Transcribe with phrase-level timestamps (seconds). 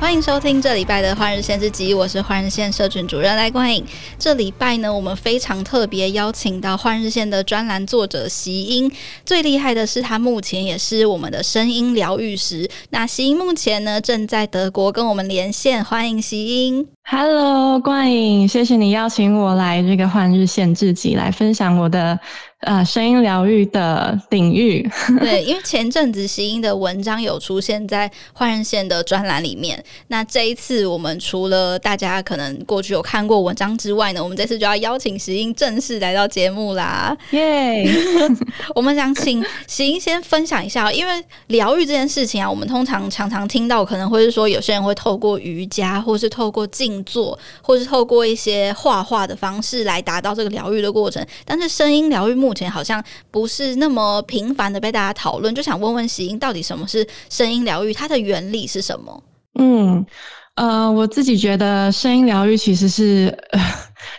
[0.00, 3.84] 欢迎收听这礼拜的换日线之集，我是换日线社群主任赖冠颖。
[4.16, 8.90] 这礼拜呢，我们非常特别邀请到换日线的专栏作者席英，
[9.26, 12.70] 最厉害的是他目前也是我们的声音疗愈师。
[12.90, 16.86] 那席英目前呢，正在德国跟我们连线，欢迎席英。
[17.02, 22.18] Hello，冠颖，谢谢你邀请我来这个换日线之集来分享我的。
[22.62, 24.84] 呃，声音疗愈的领域，
[25.20, 29.82] 对，因为前阵子石英的文章有出现在换人线的专栏里面。
[30.08, 37.16] 那这一次，我们除了大家可能过去有看过文章之外呢，我们这次就要邀请石英正式来到节目啦！
[37.30, 37.88] 耶
[38.74, 51.24] 我们想请石英先分享一下，因为疗愈这件事情啊，我们通常常常听到，可能会是说有些人会透过瑜伽，或是透过静坐，或是透过一些画画的方式来达到这个疗愈的过程。
[51.44, 57.92] 但是声音疗愈目目前好像不是那么频繁的被大家讨论，就想问问席英，到底什么是声音疗愈？
[57.92, 59.22] 它的原理是什么？
[59.58, 60.06] 嗯，
[60.54, 63.60] 呃，我自己觉得声音疗愈其实是，呃，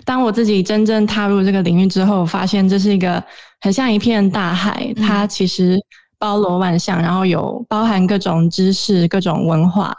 [0.05, 3.23] 当我自己真正踏入这个领域之后，发现这是一个
[3.61, 5.79] 很像一片大海，它其实
[6.19, 9.97] 包罗万象，然后有包含各种知识、各种文化，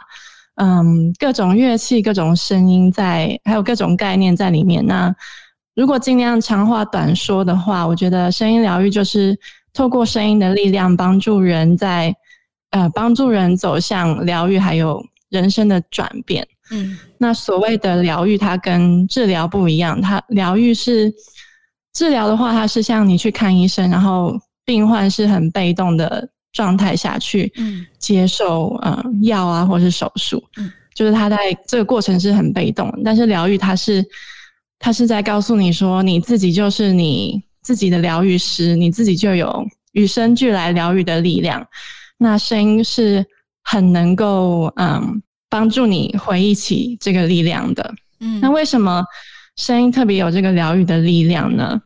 [0.55, 4.85] 嗯，各种乐器、各种声音在，还有各种概念在里面。
[4.87, 5.13] 那
[5.73, 9.37] 如果尽量长话短说的话，我觉得声音疗愈就是
[9.73, 12.13] 透过声音的力量，帮助人在
[12.71, 16.45] 呃帮助人走向疗愈，还有人生的转变。
[16.71, 20.01] 嗯，那所谓的疗愈，它跟治疗不一样。
[20.01, 21.09] 它疗愈是
[21.93, 32.93] 治疗的话，它是像你去看医生，然后病患是很被动的状态下去，嗯，接受呃药啊，或是手术，嗯，就是他在这个过程是很被动。
[33.05, 34.05] 但是疗愈，它是。
[34.83, 41.63] 他是在告诉你说，你自己就是你自己的疗愈师，你自己就有与生俱来疗愈的力量。
[42.17, 43.23] 那声音是
[43.63, 47.93] 很能够嗯帮助你回忆起这个力量的。
[48.21, 49.05] 嗯，那为什么
[49.55, 51.79] 声音特别有这个疗愈的力量呢？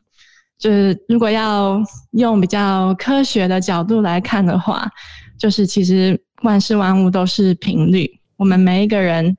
[0.58, 4.90] 就是如果要用比较科学的角度来看的话，
[5.38, 9.36] 就是其实万事万物都是频率，我们每一个人。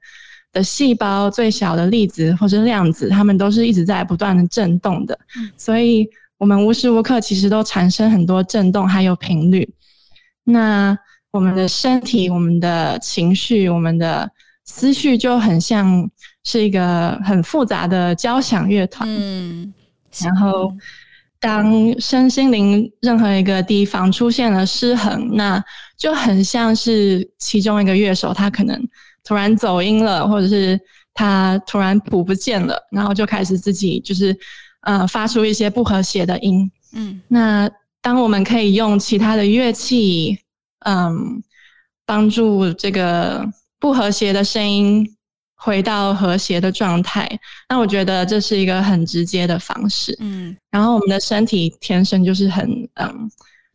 [0.57, 6.09] 的细胞最小的粒子或是量子，它们都是一直在不断的震动的，嗯、所以
[6.39, 9.71] 我们无时无刻其实都产生很多震动还有频率。
[10.45, 10.97] 那
[11.31, 14.27] 我们的身体、我们的情绪、我们的
[14.65, 16.11] 思绪就很像
[16.45, 19.07] 是一个很复杂的交响乐团。
[19.07, 19.71] 嗯，
[20.25, 20.73] 然后
[21.39, 25.63] 当身心灵任何一个地方出现了失衡，那
[25.99, 28.83] 就很像是其中一个乐手，他可能。
[29.27, 30.81] 突然走音了，或者是
[31.13, 34.35] 他突然谱不见了，然后就开始自己就是
[34.83, 36.71] 呃发出一些不和谐的音。
[36.93, 37.69] 嗯，那
[38.01, 40.39] 当我们可以用其他的乐器，
[40.87, 41.43] 嗯，
[42.07, 43.45] 帮助这个
[43.81, 45.05] 不和谐的声音
[45.57, 47.29] 回到和谐的状态，
[47.69, 50.17] 那我觉得这是一个很直接的方式。
[50.21, 53.29] 嗯，然后我们的身体天生就是很嗯，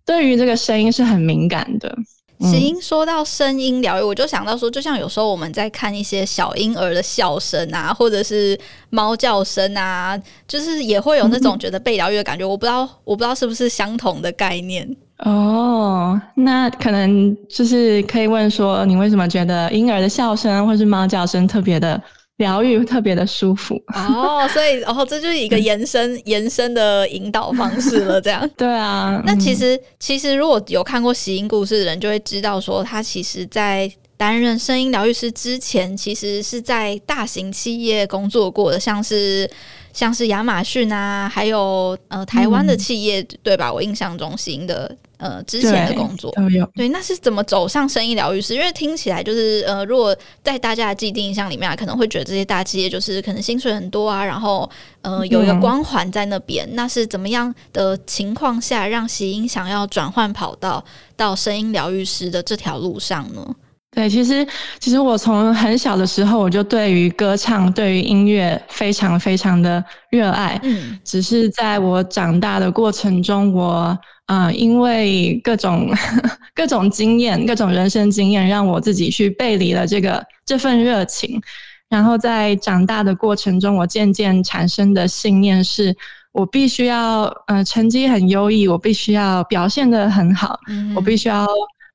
[0.05, 1.93] 对于这个声音是很敏感的。
[2.43, 8.57] 席英说到声音疗愈，我就想到说，就像有时候我们在看一些小婴儿的笑声啊，或者是
[8.89, 12.45] 猫叫声啊，就是也会有那种觉得被疗愈的感觉。
[12.45, 14.87] 我不知道，我不知道是不是相同的概念。
[15.19, 22.01] 哦，那可能就是可以问说，你为什么觉得婴儿的笑声或是猫叫声特别的？
[22.41, 29.21] 疗愈特别的舒服哦，所以然后、哦、这就是一个延伸 延伸的引导方式了，这样 对啊。
[29.25, 39.49] 那其实其实如果有看过喜音故事的人，就会知道说，他其实在担任声音疗愈师之前，其实是在大型企业工作过的，像是
[39.93, 43.71] 像是亚马逊啊，还有呃台湾的企业，嗯、对吧？
[43.71, 44.93] 我印象中席英的。
[45.21, 48.55] 呃，之前的工作对，对，那是怎么走上声音疗愈师？
[48.55, 54.67] 因为听起来就是呃，如果在大家的既定印象里面，可能会觉得这些大企业就是可能薪水很多啊，然后
[55.03, 56.67] 呃有一个光环在那边。
[56.67, 60.83] 嗯、那是怎么样的情况下让喜英想要转换跑道
[61.15, 63.47] 到声音疗愈师的这条路上呢？
[63.91, 64.47] 对，其实
[64.79, 70.59] 其实我从很小的时候我就对于歌唱、对于音乐非常非常的热爱。
[70.63, 73.95] 嗯，只是在我长大的过程中，我。
[74.31, 75.93] 啊、呃，因为各种
[76.55, 81.41] 各种经验、各种人生经验，让我自己去背离了这个 这份热情。
[81.89, 85.93] 然后在长大的过程中，我渐渐产生的信念是：
[86.31, 91.45] 我必须要呃成绩很优异，我必须要表现得很好，嗯、我必须要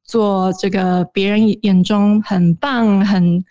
[0.04, 3.42] 做这个别人眼中很棒、很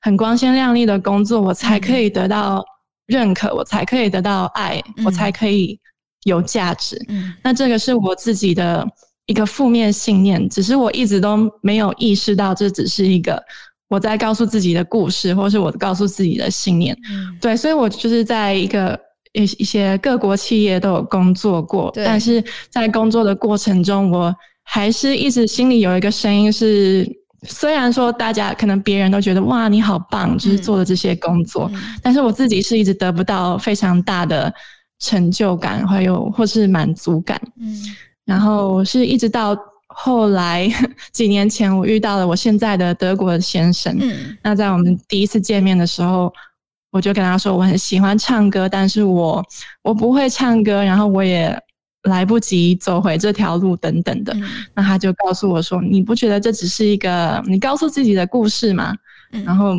[0.00, 2.60] 很光鲜亮丽的工作，我才可以得到
[3.06, 5.78] 认可，嗯、我才可以得到爱，嗯、我才可以。
[6.24, 6.96] 有价值。
[7.08, 8.86] 嗯，那这个是我自己的
[9.26, 13.42] 一个负面信念，只是我一直都没有意识到，这只是一个
[13.88, 16.96] 我在告诉自己的故事，或是我告诉自己的信念。
[17.10, 18.98] 嗯，对，所以我就是在一个
[19.32, 24.34] 一一些各国企业都有工作过，但是在工作的过程中，我
[24.64, 27.06] 还是一直心里有一个声音是。
[27.44, 34.54] 虽然说大家可能别人都觉得哇，你好棒，就是做了这些工作，嗯嗯、但是我自己是一直得不到非常大的
[35.02, 37.38] 成就感，还有或是满足感。
[37.60, 37.76] 嗯，
[38.24, 39.54] 然后是一直到
[39.88, 40.66] 后来
[41.12, 43.94] 几年前，我遇到了我现在的德国的先生。
[44.00, 46.32] 嗯，那在我们第一次见面的时候，
[46.90, 49.44] 我就跟他说我很喜欢唱歌，但是我
[49.82, 51.58] 我不会唱歌，然后我也。
[52.08, 54.42] 来不及走回这条路，等等的，嗯、
[54.74, 58.92] 那他就告诉我说：“你不觉得这只是一个你告诉自己的故事吗？”
[59.30, 59.76] 嗯、然后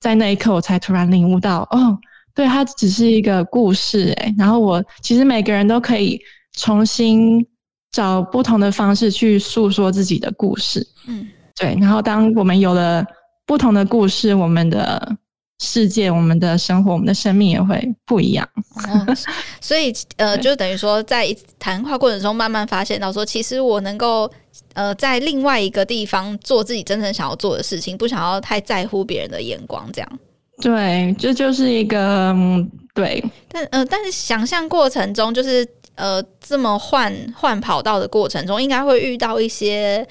[0.00, 1.98] 在那一刻，我才突然领悟到，哦，
[2.38, 6.20] 对，它只是一个故事，哎，然后我其实每个人都可以
[6.56, 7.44] 重新
[7.90, 11.26] 找不同的方式去诉说自己的故事，嗯，
[11.58, 11.76] 对。
[11.80, 13.04] 然后当我们有了
[13.44, 15.16] 不同的故事，我们的。
[15.60, 18.48] 世界，我们的生活，我们的生命也会不一样。
[18.86, 19.04] 哦、
[19.60, 24.30] 所以，呃，就等于说，在谈话过程中，慢慢发现到说，其实我能够，
[24.74, 30.18] 呃，在另外一个地方做自己真正想要做的事情，不想要太在乎别人的眼光，这样。
[30.60, 33.22] 对，这就是一个，嗯、对。
[33.48, 40.06] 但，呃，但是想象过程中，就是，呃，这么换换跑道的过程中，应该会遇到一些。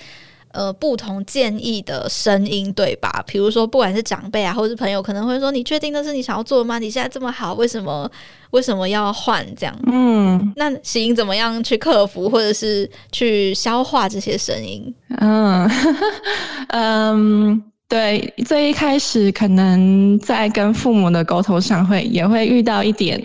[0.54, 3.24] 呃，不同建议的声音，对吧？
[3.28, 6.80] 比如说，不管是长辈啊，或者是朋友，可能会说：“你确定那是你想要做的吗？
[6.80, 8.10] 你现在这么好，为什么
[8.52, 14.92] 为什么要换这样？”嗯，那喜英怎么样去克服，或者是去消化这些声音？
[15.20, 15.70] 嗯
[16.70, 23.22] 嗯，对，最一开始可能在跟父母的沟通上会也会遇到一点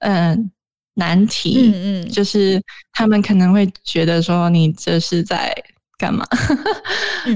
[0.00, 0.38] 嗯、呃、
[0.94, 2.62] 难题，嗯嗯，就是
[2.92, 5.54] 他们可能会觉得说你这是在。
[5.96, 6.26] 干嘛？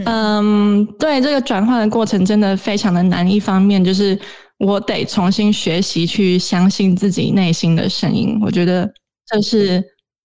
[0.04, 3.26] 嗯，对，这个转换的过程真的非常的难。
[3.26, 4.18] 一方面就是
[4.58, 8.92] 我得重新学习去相信自己内心的声音，我觉得
[9.26, 9.82] 这是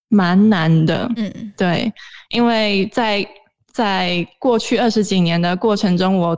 [0.10, 1.10] 蛮难的。
[1.16, 1.94] 嗯，对，
[2.32, 3.24] 因为在
[3.74, 6.38] 在过去二十几年的过程中，我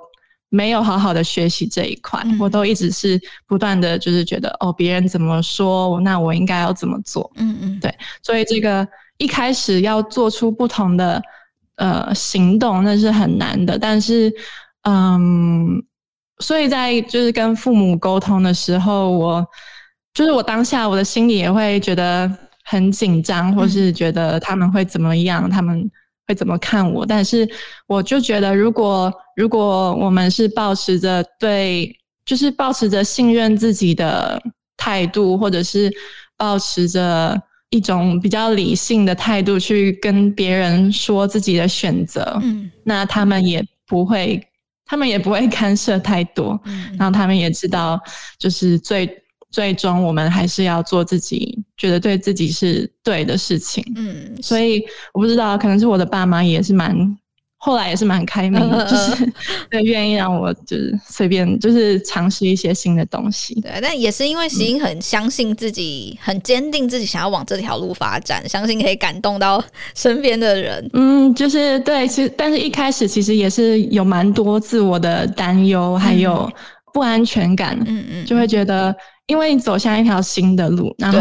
[0.49, 7.31] 没有好好的学习这一块，嗯，我都一直是不断的就是觉得哦，别人怎么说，那我应该要怎么做？
[7.35, 7.93] 嗯嗯，对，
[8.23, 8.87] 所以这个
[9.17, 11.21] 一开始要做出不同的。
[11.77, 14.33] 呃，行动那是很难的，但是，
[14.83, 15.83] 嗯，
[16.39, 19.45] 所以在就是跟父母沟通的时候，我
[20.13, 22.31] 就是我当下我的心里也会觉得
[22.63, 25.91] 很紧张，或是觉得他们会怎么样，他们
[26.27, 27.05] 会怎么看我。
[27.05, 27.47] 但是，
[27.87, 31.95] 我就觉得，如果如果我们是保持着对，
[32.25, 34.41] 就是保持着信任自己的
[34.77, 35.91] 态度，或者是
[36.37, 37.41] 保持着。
[37.71, 44.41] 一种比较理性的态度去跟别人说自己的选择，嗯，那他们也不会，
[44.85, 47.99] 他们也不会 干涉太多，嗯，然后他们也知道，
[48.39, 49.05] 就是最
[49.55, 57.17] 最终我们还是要做自己觉得对自己是对的事情，嗯，所以我不知道，可能是我的爸妈也是蛮。
[57.57, 59.33] 后来也是蛮开明的， 就是
[59.71, 63.59] 对愿意让我就是随便就是尝试一些新的东西。
[63.61, 69.63] 对，但也是因为石英很相信自己，很坚定自己想要往这条路发展，相信可以感动到
[69.95, 70.87] 身边的人。
[70.93, 76.51] 嗯，就是对，其实但是一开始其实也是有蛮多自我的担忧，还有
[76.93, 77.75] 不安全感。
[77.87, 78.95] 嗯嗯，就会觉得
[79.27, 81.19] 因为你走向一条新的路，然后。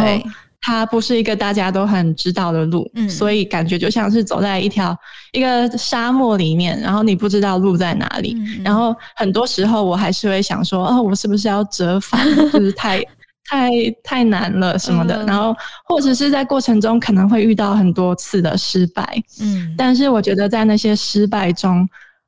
[0.67, 4.97] 它不是一个大家都很知道的路，嗯，所以感觉就像是走在一条
[5.33, 12.27] 一个沙漠里面，然后你不知道路在哪里，嗯，然后很多时候我还是会想说，哦，我是不是要折返？
[12.51, 12.99] 就是太
[13.45, 13.69] 太
[14.03, 21.87] 太难了什么的，嗯，然后或者是在过程中可能会遇到很多次的失败，嗯，但是我觉得在那些失败中，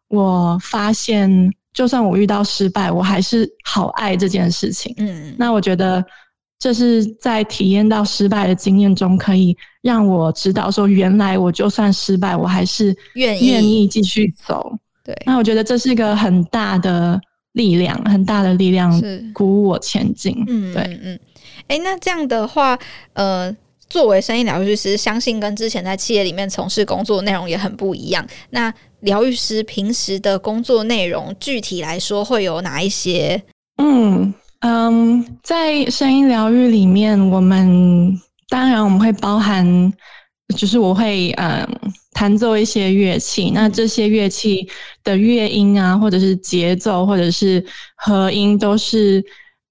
[0.09, 6.04] 我发现就算我遇到失败，我还是好爱这件事情，嗯，那我觉得。
[6.59, 14.73] 这是在体验到失败的经验中，可以让我知道说，原来我就算失败，我还是愿意愿意继续走。
[15.04, 17.21] 对，那我觉得这是一个很大的
[17.52, 18.90] 力量，很大的力量
[19.35, 20.42] 鼓舞我前进。
[20.47, 21.21] 嗯，对，嗯，
[21.68, 22.76] 哎、欸，那这样的话，
[23.12, 23.54] 呃，
[23.88, 28.26] 作为声音疗愈师，相信跟之前在企业里面从事工作内容也很不一样。
[28.50, 33.43] 那疗愈师平时的工作内容，具体来说会有哪一些？
[33.78, 34.35] 嗯。
[34.61, 39.93] 嗯在声音疗愈里面，我们当然我们会包含，
[40.57, 41.64] 就是我会嗯
[42.12, 44.66] 弹奏一些乐器，那这些乐器
[45.05, 47.64] 的乐音啊，或者是节奏，或者是
[47.97, 49.23] 和音，都是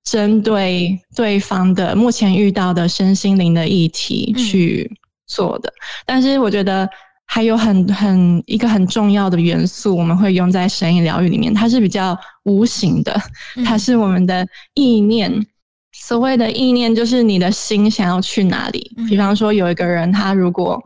[0.05, 4.89] 针对对方的目前遇到的身心灵的议题去
[5.27, 5.69] 做的。
[5.69, 5.73] 嗯、
[6.05, 6.87] 但是我觉得
[7.25, 13.19] 还有很很一个很重要的元素，我们会用在声音疗愈里面，它是比较无形的，
[13.65, 15.31] 它是我们的意念。
[15.31, 15.45] 嗯、
[15.91, 18.93] 所谓的意念，就是你的心想要去哪里。
[18.97, 20.79] 嗯、比方说，有一个人，他如果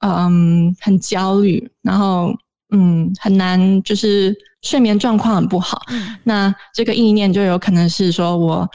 [0.00, 2.34] 嗯很焦虑，然后
[2.70, 4.34] 嗯很难，就是
[4.66, 8.68] 睡眠状况很不好，嗯、那这个意念就有可能是说我。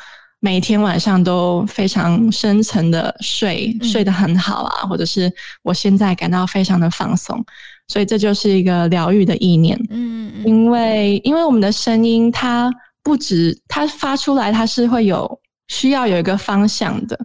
[0.44, 5.32] 每天晚上都非常深层的睡，睡得很好啊，或者是
[5.62, 7.46] 我现在感到非常的放松，
[7.88, 9.80] 所以这就是一个疗愈的意念。
[9.92, 17.16] 嗯，因为因为我们的声音它不止它发出来，它是会有需要有一个方向的。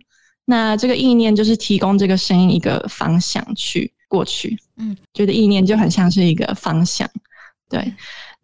[0.44, 4.58] 那这个意念就是提供这个声音一个方向去过去。
[4.76, 7.08] 嗯，觉得意念就很像是一个方向。
[7.68, 7.80] 对，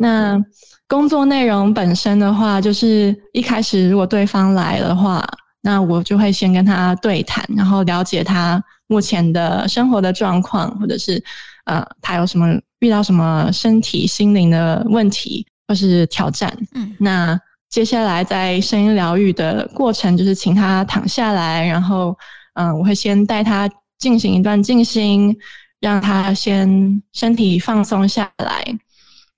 [0.03, 0.45] 那。
[0.89, 5.27] 工作内容本身的话，就是一开始如果对方来的话，
[5.63, 11.23] 那我就会先跟他对谈，然后了解他目前的生活的状况，或者是
[11.65, 16.55] 呃，他有什么遇到什么身体、心灵的问题或是挑战。
[16.75, 17.41] 嗯，那
[17.71, 22.15] 接下来在声音疗愈的过程，就是请他躺下来，然后
[22.53, 23.67] 嗯、呃，我会先带他
[23.99, 25.35] 进行一段静心，
[25.81, 28.63] 让他先身体放松下来。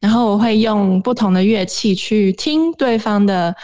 [0.04, 3.54] 然后我会用不同的乐器去听对方的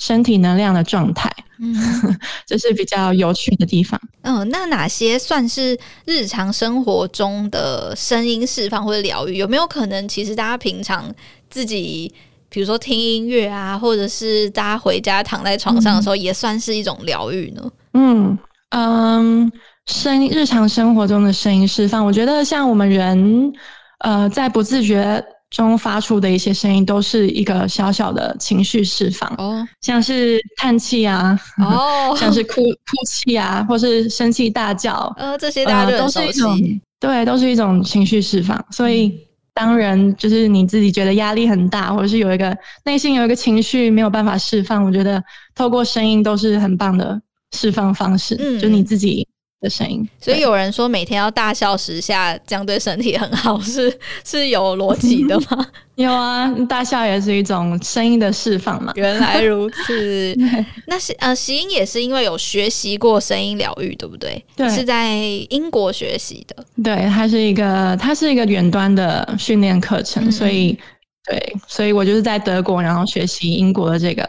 [0.00, 1.72] 身体能量的状态，嗯，
[2.48, 4.00] 这是比较有趣的地方。
[4.22, 9.36] 嗯，那哪些算是日常生活中的声音释放或者疗愈？
[9.36, 11.14] 有没有可能，其实大家平常
[11.48, 12.12] 自己，
[12.48, 17.70] 比如说听音乐啊，或者是大家回家躺在床上的时候，也算是一种疗愈呢？
[17.92, 18.36] 嗯
[18.70, 19.52] 嗯，
[19.86, 23.52] 声日常生活中的声音释放，我觉得像我们人，
[24.00, 25.24] 呃，在不自觉。
[25.54, 36.58] 中发出的一些声音都是一个小小的情绪释放，哦，像是叹气啊，哦， 像是哭哭泣啊，或是生气大叫，呃，这些大家都是一种，
[36.98, 38.62] 对，都是一种情绪释放。
[38.72, 39.16] 所以，
[39.54, 45.22] 当人就是你自己觉得压力很大，或者是有一个内心有一个情绪没有办法释放，我觉得
[45.54, 47.20] 透过声音都是很棒的
[47.52, 49.24] 释放方式，嗯，就你自己。
[49.64, 55.66] 的声音，所以有人说每天要大笑十下，这样对身体很好，是是有逻辑的吗？
[55.96, 58.92] 有啊，大笑也是一种声音的释放嘛。
[58.96, 60.36] 原来如此，
[60.86, 64.44] 那是呃，习英也是因为有学习过声音疗愈，对不对？
[64.54, 65.16] 对，是在
[65.48, 66.64] 英国学习的。
[66.82, 70.78] 对，它是一个，它是一个远端的训练课程，嗯、所以
[71.24, 74.28] 对，所以我就是在德国，然后学习英国的这个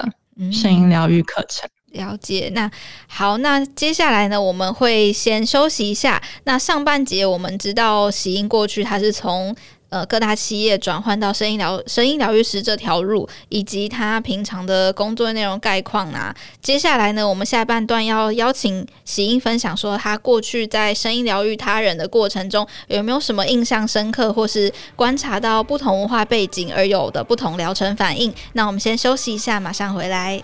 [0.52, 1.68] 声音疗愈课程。
[1.96, 2.70] 了解，那
[3.08, 6.22] 好，那接下来呢，我们会先休息一下。
[6.44, 9.56] 那上半节我们知道，喜英过去他是从
[9.90, 16.36] 呃各大企业转换到声音疗声音疗愈师这条路，以及他平常的工作内容概况啊。
[16.62, 28.34] 接下来呢，我们下半段要邀请喜英分享说，他过去在声音疗愈他人的过程中，有没有什么印象深刻，或是观察到不同文化背景而有的不同疗程反应？
[28.54, 30.44] 那我们先休息一下，马上回来。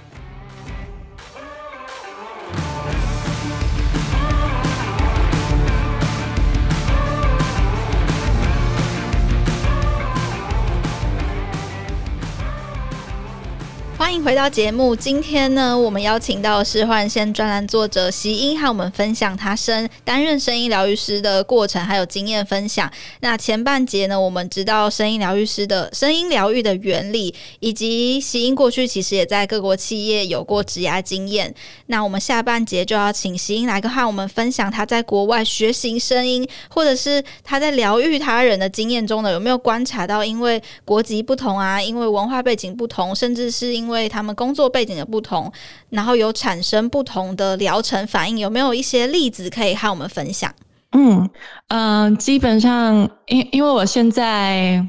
[2.54, 2.81] Bye.
[14.02, 14.96] 欢迎回到节目。
[14.96, 22.92] 今天呢，我们邀请到的是换线专栏作者席英，和我们分享他声担任声音疗愈师的过程，还有经验分享。
[23.20, 31.54] 那前半节呢，我们知道声音疗愈师的声音疗愈的原理，以及席英过去其实也在各国企业有过职涯经验。
[31.86, 45.52] 那我们下半节就要请席英来跟和我们分享他在国外学习声音，或者是他在疗愈他人的经验中呢，有没有观察到因为国籍不同啊，因为文化背景不同，甚至是因为因为他们工作背景的不同，
[45.90, 50.52] 然后有产生不同的疗程反应，有没有一些例子可以和我们分享？
[50.94, 51.30] 嗯
[51.68, 54.84] 嗯、呃，基本上，因因为我现在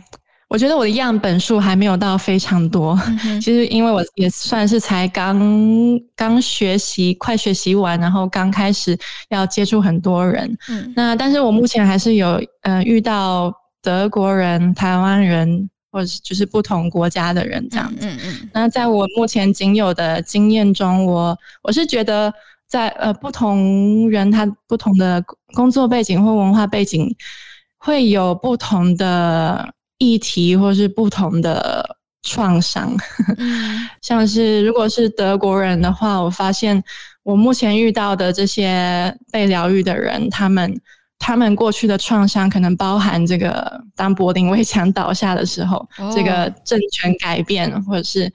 [0.48, 5.38] 我觉得我的样本数还没有到非常多，嗯、 其实因为我也算是才刚
[6.16, 10.56] 刚学习，快学习完，然后刚开始要接触很多人。
[10.68, 15.68] 嗯，那但是我目前还是有呃遇到德国人、台湾人。
[15.92, 18.06] 或者是就是不同国家的人这样子。
[18.08, 18.50] 嗯嗯。
[18.52, 22.32] 那在我目前仅有的经验中，我我是觉得
[22.66, 25.22] 在呃不同人他不同的
[25.52, 27.14] 工作背景或文化背景，
[27.76, 32.96] 会有不同的议题或是不同的创伤。
[33.36, 33.86] 嗯。
[34.00, 36.82] 像是如果是德国人的话，我发现
[37.22, 40.80] 我目前遇到的这些被疗愈的人，他们。
[41.24, 46.12] 他们过去的创伤可能包含这个，当柏林围墙倒下的时候，oh.
[46.12, 48.28] 这个政权改变，或者是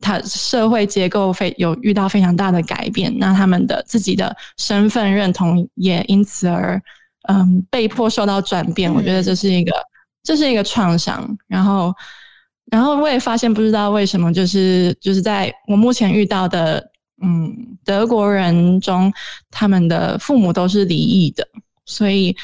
[0.00, 6.78] 他社会结构非有遇到非常大的改变，那他们的自己的身份认同也因此而
[7.28, 8.92] 嗯被迫受到转变。
[8.92, 9.72] 我觉得这是一个
[10.22, 11.26] 这是一个创伤。
[11.48, 11.90] 然后
[12.70, 16.86] 然后我也发现，不知道为什么，就是就是在我目前遇到的
[17.22, 17.50] 嗯
[17.82, 19.10] 德国人中，
[19.50, 21.48] 他们的父母都是离异的，
[21.90, 22.34] 所以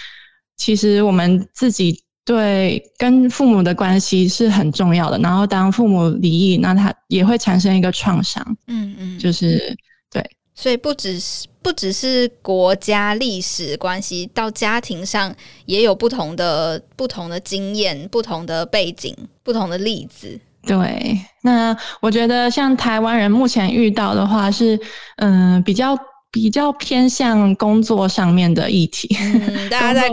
[0.56, 2.02] 其实我们自己。
[2.26, 5.16] 对，跟父母的关系是很重要的。
[5.20, 8.44] 然后，当父母离异，那他也会产生一个创伤。
[8.66, 9.72] 嗯嗯，就是
[10.10, 10.28] 对。
[10.52, 15.32] 所以，不只是不只是国家历史关系，到家庭上
[15.66, 20.36] 也有不同的不同的经验、不同的背景、不同的例子。
[20.66, 24.76] 对，那我觉得像台湾人目前遇到的话是，
[25.18, 25.96] 嗯、呃，比较。
[26.36, 30.06] 比较偏向工作上面的议题，嗯，大家在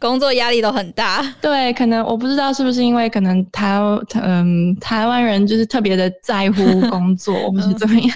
[0.00, 1.24] 工作压力都很大。
[1.40, 3.78] 对，可能我不知道是不是因为可能台
[4.20, 8.10] 嗯台湾人就是特别的在乎工作， 或是怎么样，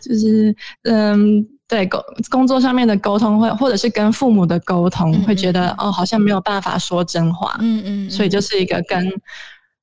[0.00, 2.00] 就是嗯对工
[2.30, 9.12] 工作上面的沟通，或或者是跟父母的沟通，嗯嗯会觉得哦好像没有办法说真话，嗯嗯，嗯，所以就是一个跟。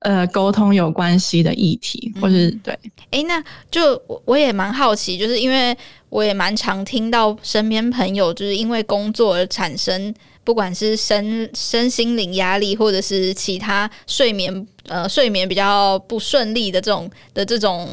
[0.03, 2.73] 呃，沟通有关系的议题，或是对，
[3.09, 3.41] 哎、欸，那
[3.71, 5.75] 就我我也蛮好奇，就是因为
[6.09, 17.87] 我也蛮常听到身边朋友就是因为工作而产生，不管是身身心灵压力，或者是其他睡眠呃睡眠比较不顺利的这种的这种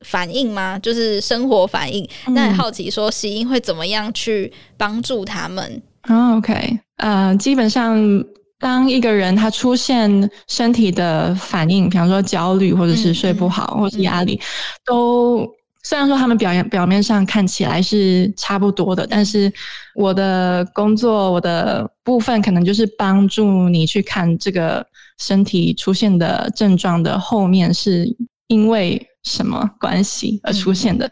[0.00, 0.78] 反应吗？
[0.78, 2.02] 就是生活反应。
[2.28, 5.82] 嗯、那很好奇说，喜英会怎么样去帮助他们？
[6.08, 8.24] 哦，OK，呃，基本上。
[8.62, 14.40] 当一个人他出现身体的反应，比方说焦虑，或者是睡不好，或者是压力，
[14.84, 15.44] 都
[15.82, 19.52] 虽然说他们表现表面上看起来是差不多的，但是
[19.96, 24.86] 我的工作，我的部分可能就是帮助你去看这个
[25.18, 28.06] 身体出现的症状的后面是
[28.46, 31.10] 因为什么关系而出现的。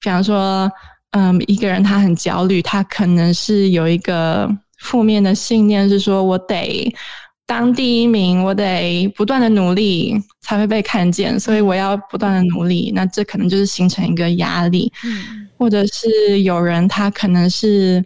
[0.00, 0.68] 比方说，
[1.12, 4.50] 嗯，一个人他很焦虑，他可能是有一个。
[4.78, 6.94] 负面的信念是说，我得
[7.46, 12.92] 当第一名，我得不断的努力才会被看见，所以我要不断的努力。
[12.94, 18.04] 那这可能就是形成一个压力，嗯，或者是有人他可能是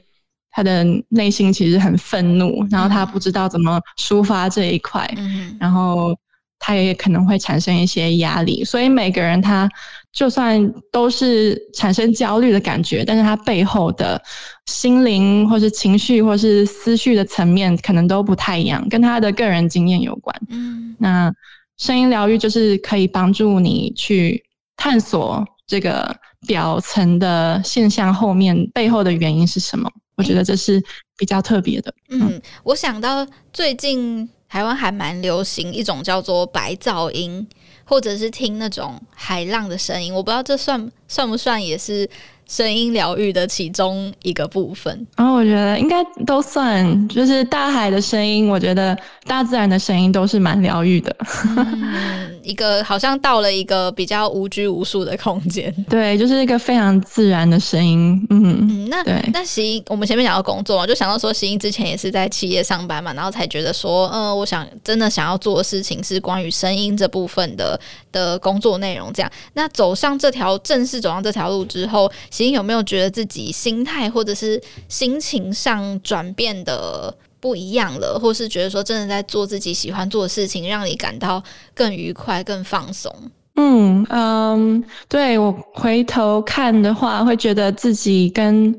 [0.50, 6.16] 他的内心其实很愤怒，然后他不知道怎么抒发这一块，嗯，然后
[6.62, 8.64] 他也可能会产生一些压力。
[8.64, 9.68] 所以每个人他。
[10.12, 14.22] 就算都是产生焦虑的感觉，但是他背后的
[14.66, 20.36] 心灵或是情绪或是思绪的层面可能都不太一样，跟他的个人经验有关。
[20.50, 21.32] 嗯，那
[21.78, 24.44] 声音疗愈就是可以帮助你去
[24.76, 26.14] 探索这个
[26.46, 29.90] 表层的现象后面背后的原因是什么。
[30.14, 30.78] 我觉得这是
[31.16, 31.94] 比较特别的。
[32.10, 37.48] 嗯，嗯，我想到最近台湾还蛮流行一种叫做白噪音。
[37.84, 42.08] 或者是听那种海浪的声音，我不知道这算算不算也是
[42.52, 45.06] 声音疗愈的其中一个部分。
[45.16, 51.16] 然后我觉得应该都算，就是大海的声音，我觉得大自然的声音都是蛮疗愈的。
[51.56, 58.20] 嗯一个好像到了一个比较无拘无束的空间， 对，就是一个非常自然的声音。
[58.30, 67.78] 嗯嗯，那对那喜英，我们前面讲到工作嘛，就想到说喜英之前也是在企业上班嘛，然后才觉得说，嗯、呃，我想真的想要做的事情是关于声音这部分的
[68.10, 69.12] 的工作内容。
[69.12, 77.14] 这样，那走上这条正式走上这条路之后，喜你有没有觉得自己心态或者是心情上转变的？
[77.42, 81.42] 不一样了，或是觉得说真的在做自己喜欢做的事情，让你感到
[81.74, 83.12] 更愉快、更放松。
[83.56, 88.72] 嗯嗯，对，我回头看的话，会觉得自己跟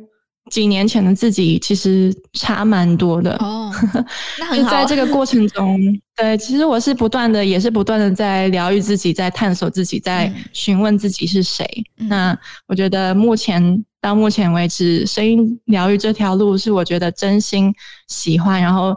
[0.54, 3.36] 几年前的自己其实差蛮多的。
[3.38, 3.74] 哦，
[4.38, 4.70] 那很好。
[4.70, 5.80] 就在这个过程中，
[6.16, 11.66] 对，其实我是不断的，也是不断的在疗愈自己，在探索自己，在询问自己是谁。
[11.98, 12.08] 嗯。
[12.08, 12.38] 那
[12.68, 13.84] 我觉得目前。
[14.04, 17.74] 到目前为止，声音疗愈这条路是我觉得真心
[18.10, 18.94] 喜欢，然后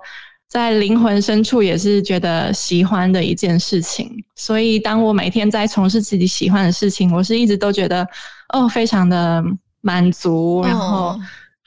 [0.49, 4.11] 在灵魂深处也是觉得喜欢的一件事情。
[4.35, 8.05] 所以，当我每天在从事自己喜欢的事情，我是一直都觉得
[8.53, 9.41] 哦，非常的
[9.81, 11.17] 满足，然后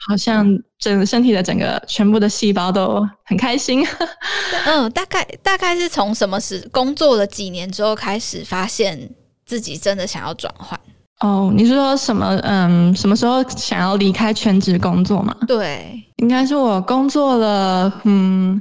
[0.08, 0.46] 好像
[0.78, 3.86] 整个身体的整个全部的细胞都很开心。
[4.64, 9.10] 嗯，大概大概是从什么时工作了几年之后开始发现
[9.44, 10.78] 自己真的想要转换？
[11.20, 12.34] 哦，你是说什么？
[12.44, 15.36] 嗯，什么时候想要离开全职工作吗？
[15.46, 18.60] 对，应该是我工作了，嗯，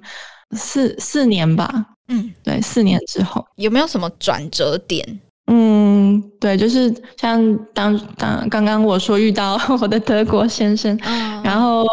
[0.52, 1.72] 四四年吧。
[2.10, 5.22] 嗯，对，四年之后有没有什么转折点？
[5.52, 11.84] 嗯，对，就是像当当刚刚我说遇到 我的德国先生，嗯、然后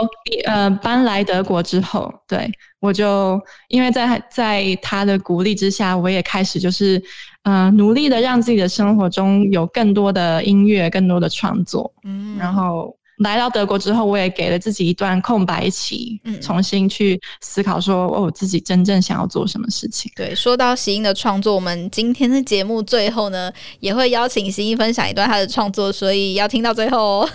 [0.45, 7.03] 呃搬来德国之后，对，我就因为在在他的鼓励之下，我也开始就是。
[7.47, 11.95] 呃，努力的让自己的生活中有更多的音乐，更多的创作。
[12.03, 20.11] 嗯，然后来到德国之后，我也给了自己一段空白期，嗯，重新去思考说，哦，我自己真正想要做什么事情。
[20.15, 27.31] 对，说到席英的创作，我们今天的节目最后呢，也会邀请席英分享一段他的创作，所以要听到最后哦。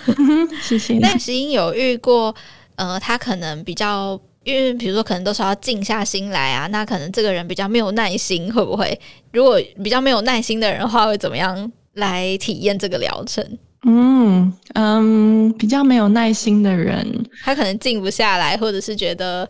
[0.62, 0.98] 谢谢。
[1.02, 2.36] 那席英有遇过，
[2.76, 4.20] 呃，他可能比较。
[4.44, 9.00] 因为比如说，可能都是要静下心来啊，那可能这个人比较没有耐心，会不会？
[9.32, 13.46] 如果比较没有耐心的人的话，会怎么样来体验这个疗程？
[13.88, 17.06] 嗯嗯，比较没有耐心的人，
[17.44, 19.44] 他可能静不下来，或者是觉得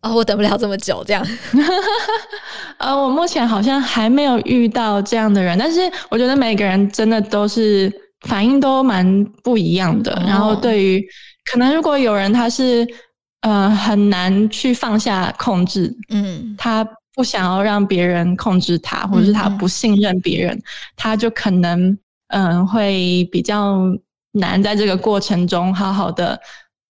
[0.00, 1.26] 啊、哦，我等不了这么久这样。
[2.78, 7.92] 呃，我目前好像还没有遇到这样的人，但是我觉得每个人真的都是
[8.28, 10.12] 反应都蛮不一样的。
[10.12, 11.04] 哦、然后对于
[11.50, 12.86] 可能如果有人他是。
[13.46, 15.94] 呃，很难去放下控制。
[16.08, 16.82] 嗯，他
[17.14, 20.62] 不想要让别人控制他，或者是他不信任别人，嗯、
[20.96, 21.94] 他就可能
[22.28, 23.78] 嗯、呃、会比较
[24.32, 26.40] 难在这个过程中好好的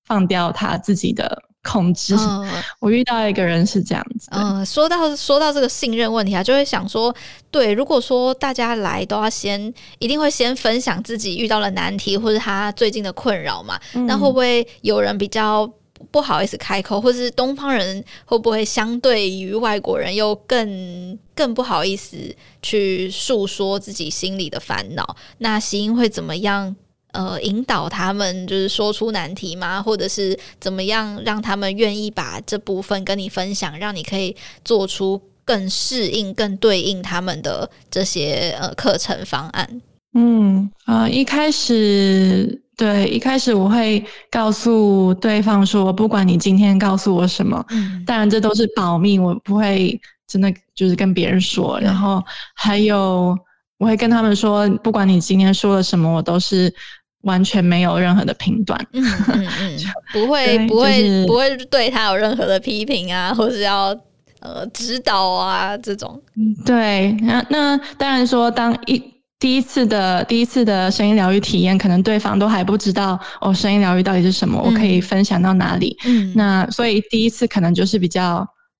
[0.07, 2.15] 放掉他自己的控制。
[2.19, 2.47] 嗯、
[2.81, 4.29] 我遇到一个人是这样子。
[4.31, 7.15] 嗯，说到说到这个信任问题啊，就会想说，
[7.51, 15.71] 对，如果说大家来都要先一定会先分享自己遇到了难题或者他最近的困扰嘛，嗯、那会不会有人比较？
[16.11, 22.17] 不好意思开口，或是东方人会不会相对于外国人又更更不好意思
[22.63, 25.17] 去诉说自己心里的烦恼？
[25.39, 26.75] 那席英会怎么样
[27.13, 29.83] 呃引导他们，就是说出难题吗？
[29.83, 39.83] 或者是怎么样让他们愿意把这部分跟你分享，让你可以做出更适应、更对应他们的这些呃课程方案？
[40.15, 42.61] 嗯啊、呃，一开始。
[42.77, 49.97] 对，一开始我会告诉对方说，不管你今天告诉我什么，嗯，当然这都是保密，我不会
[50.27, 51.79] 真的就是跟别人说。
[51.79, 52.21] 然后
[52.57, 53.39] 还有，
[53.79, 56.75] 我会跟他们说，不管你今天说了什么，我都是
[57.21, 59.79] 完全没有任何的评断，嗯 嗯嗯，
[60.13, 63.97] 不会不会、就是、不会对他有任何的批评啊，或是要
[64.41, 66.21] 呃指导啊这种。
[66.67, 69.14] 对，那那当然说当一。
[69.45, 75.95] 第一次的第一次的声音疗愈体验，可能对方都还不知道哦，声音疗愈到底是什么，嗯、我可以分享到哪里？
[76.07, 78.39] 嗯，那所以第一次可能就是比较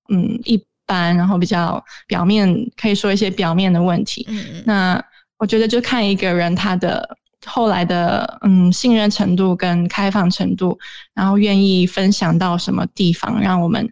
[0.09, 2.49] 嗯一般，然后比较表面，
[2.81, 4.25] 可以说一些表面的问题。
[4.31, 4.99] 嗯，那
[5.37, 7.07] 我觉得就看一个人他的
[7.45, 10.79] 后来的嗯信任程度跟开放程度，
[11.13, 13.87] 然后愿意分享到什么地方，让我们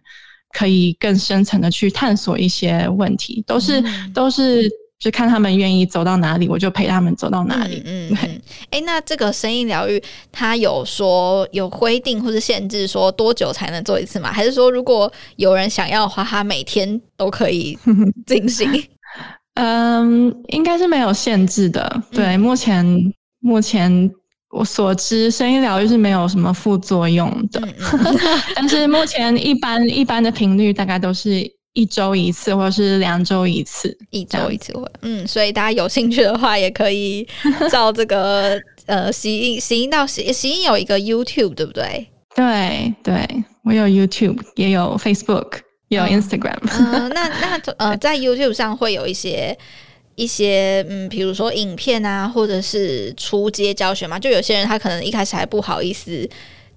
[0.51, 4.67] 可以更深层的去探索一些问题，都是、嗯、都是。
[5.03, 7.81] 就看他们愿意走到哪里，我就陪他们走到哪里。
[7.85, 8.39] 嗯嗯，哎
[8.69, 14.31] 对、欸，那这个声音疗愈，它有说有规定或是限制，说多久才能做一次吗？
[14.31, 17.77] 还是说如果有人想要的话，他每天都可以
[18.25, 18.71] 进行？
[19.59, 22.01] 嗯，应该是没有限制的。
[22.09, 24.09] 对，嗯、目前目前
[24.51, 27.61] 我所知，声音疗愈是没有什么副作用的。
[28.55, 31.45] 但是目前一般一般的频率大概都是。
[31.73, 37.27] 一周一次，或者是两周一次，一周一次会，嗯，所以大家有兴趣的话，也可以
[37.71, 42.07] 照这个呃，习音习音到习习音有一个 YouTube，对不对？
[42.35, 46.59] 对对，我有 YouTube，也有 Facebook，也有 Instagram。
[46.79, 49.57] 嗯，呃、那那呃，在 YouTube 上会有一些
[50.15, 56.29] 一些嗯，比如说影片啊，或者是出街教学嘛，就有些人他可能一开始还不好意思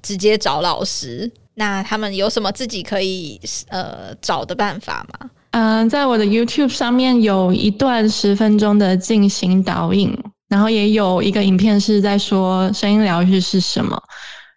[0.03, 1.31] 直接找老师。
[1.57, 5.31] 那他们有什么自己可以呃找的办法吗？
[5.51, 10.17] 嗯、在我的 YouTube 上面有一段十分钟的进行导引，
[10.49, 14.01] 然后也有一个影片是在说声音疗愈是什么，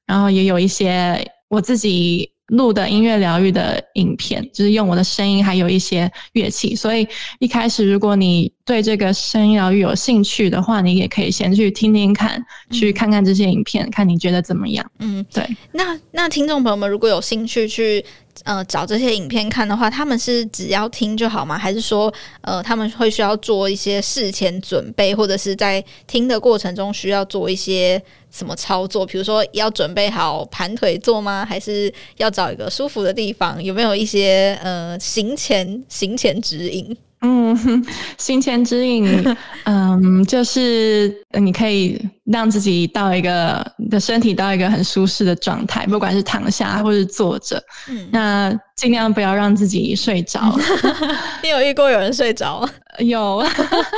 [0.06, 2.32] 然后也有一些我自己。
[2.50, 6.76] 录的音乐疗愈的影片，就是用我的声音，还有一些乐器。
[6.76, 7.08] 所以
[7.40, 14.86] 一开始，如果你对这个声音疗愈有兴趣的话，你也可以先去听听看，去看看这些影片，看你觉得怎么样。
[15.00, 15.48] 嗯，对。
[15.72, 18.04] 那那听众朋友们，如果有兴趣去
[18.44, 21.58] 呃找这些影片看的话，他们是只要听就好吗？
[21.58, 28.02] 还是说呃他们会需要做一些事前准备，或者是在听的过程中需要做一些？
[28.32, 29.06] 什么操作？
[29.06, 31.46] 比如说要准备好盘腿坐吗？
[31.48, 33.62] 还是要找一个舒服的地方？
[33.64, 36.96] 有没有一些呃行前行前指引？
[37.22, 37.86] 嗯，
[38.18, 39.06] 行前指引，
[39.66, 50.58] 嗯，就是你可以让自己到一个你的身体到一个很舒适的状态，不管是躺下或是坐着，嗯，那尽量不要让自己睡着。
[51.44, 52.66] 你有遇过有人睡着？
[53.00, 53.44] 有，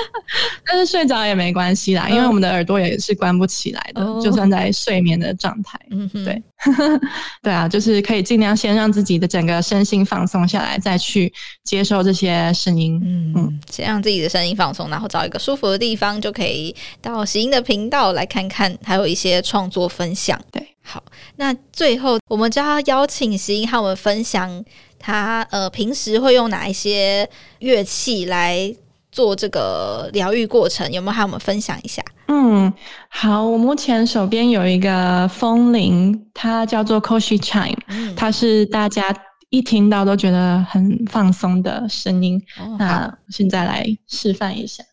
[0.66, 5.80] 但是睡着也没关系啦，因为我们的耳朵也是关不起来的，就算在睡眠的状态。
[5.90, 6.42] 嗯，对，
[7.42, 11.32] 对啊，就是可以尽量先让自己的整个身心放松下来，再去
[11.64, 13.02] 接受这些声音。
[13.04, 20.40] 嗯嗯，先让自己的声音放松，然后找一个舒服的地方，就可以到喜音的频道来看看，还有一些创作分享。
[20.52, 21.04] 对，好，
[21.38, 24.64] 那最后我们就要邀请喜音和我们分享。
[25.04, 28.72] 他呃，平时会用哪一些乐器来
[29.12, 30.90] 做这个疗愈过程？
[30.92, 32.02] 有没有和我们分享一下？
[32.28, 32.72] 嗯，
[33.10, 39.14] 好，我目前手边有一个风铃，它叫做 Koshi Chime，嗯，它是大家
[39.50, 42.42] 一听到都觉得很放松的声音。
[42.60, 44.84] 哦，那现在来示范一下。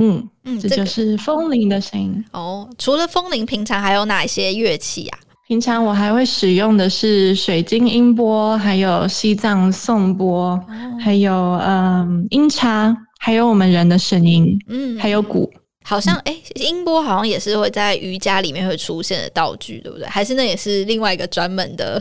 [0.00, 2.68] 嗯嗯，这就是风铃的声音哦。
[2.78, 5.18] 除了风铃，平常还有哪些乐器呀？
[5.46, 10.64] 平常我还会使用的是水晶音波，还有西藏颂钵，哦、
[11.00, 11.32] 还有
[11.64, 15.52] 嗯音叉，还有我们人的声音，嗯，还有鼓。
[15.82, 20.06] 好像哎、欸，音波好像也是会在瑜伽里面会出现的道具，对不对？
[20.06, 22.00] 还是那也是另外一个专门的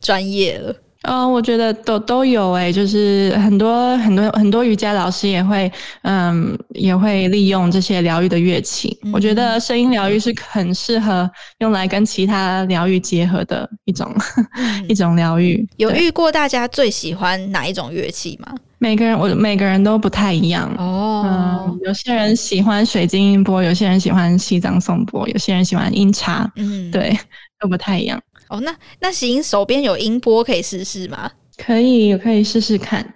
[0.00, 0.74] 专业了？
[1.04, 5.70] 哦，我觉得都都有诶，就是很多很多很多瑜伽老师也会，
[6.02, 8.98] 嗯，也会利用这些疗愈的乐器。
[9.02, 11.28] 嗯、我觉得声音疗愈是很适合
[11.60, 14.14] 用来跟其他疗愈结合的一种、
[14.56, 15.66] 嗯、 一种疗愈。
[15.78, 18.54] 有遇过大家最喜欢哪一种乐器吗？
[18.76, 21.22] 每个人我每个人都不太一样哦。
[21.26, 27.18] 嗯，有些人喜欢水晶音波，有些人喜欢西藏颂钵，有些人喜欢音叉，嗯，对，
[27.58, 28.20] 都不太一样。
[28.50, 31.30] 哦，那那行手边有音波可以试试吗？
[31.56, 33.14] 可以，可以试试看。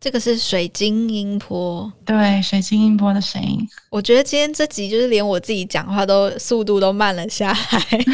[0.00, 3.66] 这个是水晶音波，对，水晶音波的声音。
[3.90, 8.04] 我觉得今天这集就是连我自己讲话都速度都慢了下来。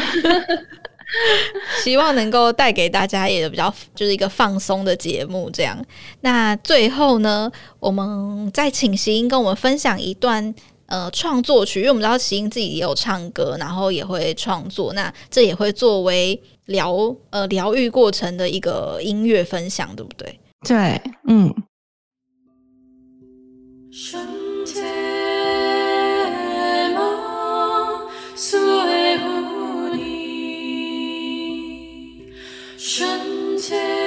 [1.83, 5.77] 希望能够带给大家也比较就是一个放松的节目，这样。
[6.21, 10.53] 那最后呢，我们再请喜英跟我们分享一段
[10.87, 20.39] 呃创作曲，因为我们知道喜英自己也有唱歌，然后也会创作，那这也会作为疗呃疗愈过程的一个音乐分享，对不对？
[20.67, 21.53] 对，嗯。
[32.85, 34.02] 我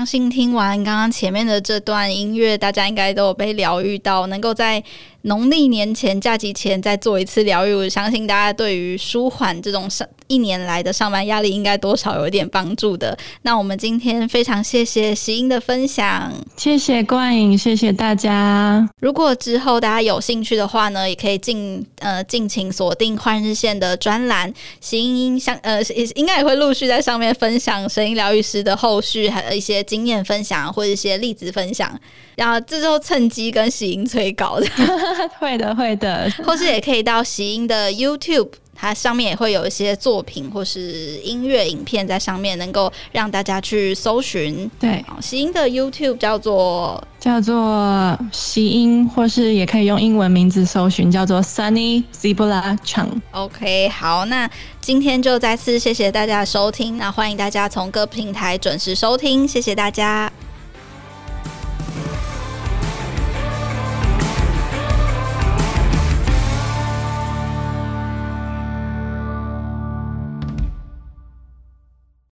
[0.00, 4.82] 相信听完刚刚前面的这段音乐，大家应该都有被疗愈到，能够在
[5.24, 7.74] 农历年前假期前再做一次疗愈。
[7.74, 13.18] 我相信大家对于舒缓这种上一年来的上班压力，应该多少有一点帮助的。
[13.42, 18.86] 那我们今天非常谢谢喜英的分享，谢谢冠颖，谢谢大家。
[19.00, 29.70] 如果之后大家有兴趣的话呢，也可以进呃尽情锁定换日线的专栏，喜英相呃也应该也会陆续在上面分享声音疗愈师的后续，还有一些。
[29.70, 31.96] 些经验分享或者一些例子分享，
[32.34, 34.66] 然后这时候趁机跟喜音催稿的，
[35.38, 38.48] 会的会的，或是也可以到喜音的 YouTube，
[38.80, 44.70] 它上面也会有一些作品或是音乐影片在上面，能够让大家去搜寻。
[44.78, 53.20] 对，喜英的 YouTube 叫做叫做喜音，或是也可以用英文名字搜寻，叫做 Sunny Zebula Chang。
[53.32, 54.50] OK，好，那。
[54.80, 60.32] 今天就再次谢谢大家的收听，那欢迎大家从各平台准时收听，谢谢大家。